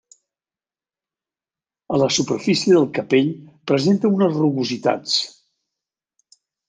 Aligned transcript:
A 1.97 1.99
la 2.03 2.07
superfície 2.15 2.73
del 2.77 2.87
capell 2.97 3.29
presenta 3.73 4.11
unes 4.19 4.33
rugositats. 4.41 5.19